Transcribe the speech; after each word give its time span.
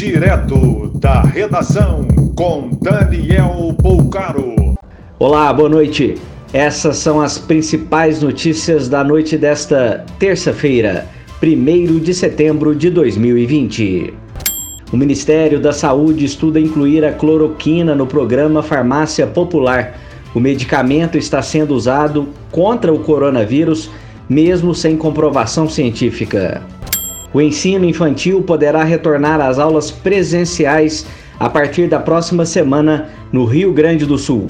Direto 0.00 0.90
da 0.94 1.20
redação 1.20 2.08
com 2.34 2.70
Daniel 2.80 3.76
Poucaro. 3.82 4.74
Olá, 5.18 5.52
boa 5.52 5.68
noite. 5.68 6.14
Essas 6.54 6.96
são 6.96 7.20
as 7.20 7.36
principais 7.36 8.22
notícias 8.22 8.88
da 8.88 9.04
noite 9.04 9.36
desta 9.36 10.06
terça-feira, 10.18 11.06
1 11.42 11.98
de 11.98 12.14
setembro 12.14 12.74
de 12.74 12.88
2020. 12.88 14.14
O 14.90 14.96
Ministério 14.96 15.60
da 15.60 15.70
Saúde 15.70 16.24
estuda 16.24 16.58
incluir 16.58 17.04
a 17.04 17.12
cloroquina 17.12 17.94
no 17.94 18.06
programa 18.06 18.62
Farmácia 18.62 19.26
Popular. 19.26 19.98
O 20.34 20.40
medicamento 20.40 21.18
está 21.18 21.42
sendo 21.42 21.74
usado 21.74 22.30
contra 22.50 22.90
o 22.90 23.00
coronavírus, 23.00 23.90
mesmo 24.26 24.74
sem 24.74 24.96
comprovação 24.96 25.68
científica. 25.68 26.62
O 27.32 27.40
ensino 27.40 27.84
infantil 27.84 28.42
poderá 28.42 28.82
retornar 28.82 29.40
às 29.40 29.58
aulas 29.58 29.90
presenciais 29.90 31.06
a 31.38 31.48
partir 31.48 31.88
da 31.88 31.98
próxima 31.98 32.44
semana 32.44 33.08
no 33.32 33.44
Rio 33.44 33.72
Grande 33.72 34.04
do 34.04 34.18
Sul. 34.18 34.48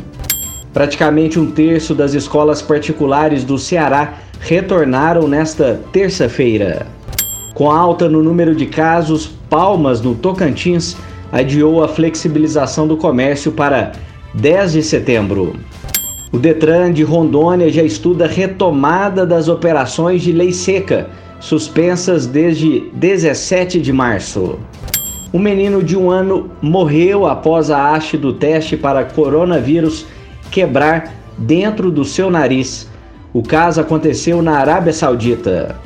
Praticamente 0.73 1.39
um 1.39 1.51
terço 1.51 1.95
das 1.95 2.15
escolas 2.15 2.63
particulares 2.63 3.45
do 3.45 3.59
Ceará 3.59 4.15
retornaram 4.41 5.29
nesta 5.29 5.81
terça-feira. 5.93 6.87
Com 7.55 7.71
alta 7.71 8.09
no 8.09 8.23
número 8.23 8.55
de 8.55 8.67
casos, 8.67 9.31
Palmas, 9.51 10.01
no 10.01 10.15
Tocantins, 10.15 10.97
adiou 11.31 11.85
a 11.85 11.89
flexibilização 11.89 12.89
do 12.89 12.97
comércio 12.97 13.53
para 13.53 13.93
10 14.33 14.73
de 14.73 14.83
setembro. 14.83 15.57
O 16.33 16.39
Detran 16.39 16.93
de 16.93 17.03
Rondônia 17.03 17.71
já 17.71 17.83
estuda 17.83 18.27
retomada 18.27 19.27
das 19.27 19.49
operações 19.49 20.23
de 20.23 20.33
lei 20.33 20.53
seca, 20.53 21.09
suspensas 21.41 22.27
desde 22.27 22.91
17 22.93 23.81
de 23.81 23.93
março. 23.93 24.59
Um 25.33 25.39
menino 25.39 25.83
de 25.83 25.97
um 25.97 26.11
ano 26.11 26.51
morreu 26.61 27.27
após 27.27 27.71
a 27.71 27.95
haste 27.95 28.17
do 28.17 28.33
teste 28.33 28.77
para 28.77 29.05
coronavírus 29.05 30.07
quebrar 30.51 31.15
dentro 31.39 31.91
do 31.91 32.05
seu 32.05 32.31
nariz. 32.31 32.89
O 33.33 33.43
caso 33.43 33.81
aconteceu 33.81 34.43
na 34.43 34.59
Arábia 34.59 34.93
Saudita. 34.93 35.77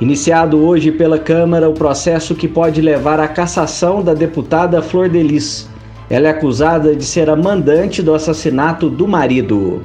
Iniciado 0.00 0.58
hoje 0.58 0.90
pela 0.90 1.18
Câmara 1.18 1.70
o 1.70 1.74
processo 1.74 2.34
que 2.34 2.48
pode 2.48 2.80
levar 2.80 3.20
à 3.20 3.28
cassação 3.28 4.02
da 4.02 4.12
deputada 4.12 4.82
Flor 4.82 5.08
Delis. 5.08 5.68
Ela 6.10 6.26
é 6.26 6.30
acusada 6.32 6.94
de 6.94 7.04
ser 7.04 7.30
a 7.30 7.36
mandante 7.36 8.02
do 8.02 8.12
assassinato 8.12 8.90
do 8.90 9.06
marido. 9.06 9.80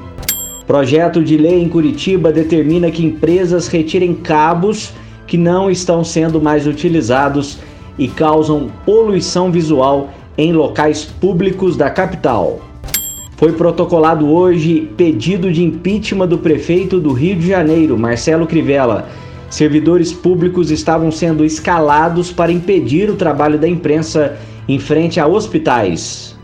Projeto 0.67 1.23
de 1.23 1.37
lei 1.37 1.63
em 1.63 1.69
Curitiba 1.69 2.29
determina 2.29 2.91
que 2.91 3.05
empresas 3.05 3.69
retirem 3.69 4.13
cabos 4.13 4.91
que 5.25 5.37
não 5.37 5.71
estão 5.71 6.03
sendo 6.03 6.41
mais 6.41 6.67
utilizados 6.67 7.57
e 7.97 8.09
causam 8.09 8.69
poluição 8.85 9.49
visual 9.49 10.09
em 10.37 10.51
locais 10.51 11.05
públicos 11.05 11.77
da 11.77 11.89
capital. 11.89 12.59
Foi 13.37 13.53
protocolado 13.53 14.29
hoje 14.29 14.91
pedido 14.97 15.53
de 15.53 15.63
impeachment 15.63 16.27
do 16.27 16.37
prefeito 16.37 16.99
do 16.99 17.13
Rio 17.13 17.37
de 17.37 17.47
Janeiro, 17.47 17.97
Marcelo 17.97 18.45
Crivella. 18.45 19.07
Servidores 19.49 20.11
públicos 20.11 20.69
estavam 20.69 21.11
sendo 21.11 21.45
escalados 21.45 22.29
para 22.29 22.51
impedir 22.51 23.09
o 23.09 23.15
trabalho 23.15 23.57
da 23.57 23.69
imprensa 23.69 24.37
em 24.67 24.79
frente 24.79 25.17
a 25.17 25.27
hospitais. 25.27 26.35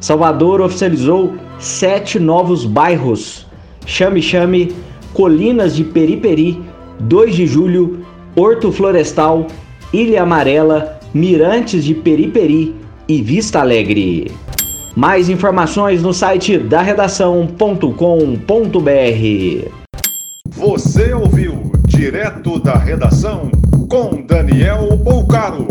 Salvador 0.00 0.60
oficializou 0.60 1.34
sete 1.58 2.18
novos 2.18 2.64
bairros: 2.64 3.46
Chame 3.86 4.22
Chame, 4.22 4.72
Colinas 5.12 5.74
de 5.74 5.84
Periperi, 5.84 6.62
2 7.00 7.34
de 7.34 7.46
Julho, 7.46 8.04
Horto 8.36 8.70
Florestal, 8.70 9.46
Ilha 9.92 10.22
Amarela, 10.22 11.00
Mirantes 11.12 11.84
de 11.84 11.94
Periperi 11.94 12.74
e 13.08 13.20
Vista 13.20 13.60
Alegre. 13.60 14.30
Mais 14.94 15.28
informações 15.28 16.02
no 16.02 16.12
site 16.12 16.58
da 16.58 16.82
redação.com.br. 16.82 17.90
Você 20.48 21.14
ouviu 21.14 21.72
direto 21.86 22.58
da 22.60 22.76
redação 22.76 23.50
com 23.88 24.22
Daniel 24.22 24.96
Poucaro. 25.02 25.66